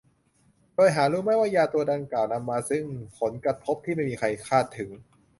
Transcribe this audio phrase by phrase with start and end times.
[0.73, 2.83] โดยหารู้ไม่ว่ายาตัวดังกล่าวนำมาซึ่ง
[3.19, 4.89] ผลกระทบที่ไม่มีใครคาดถึง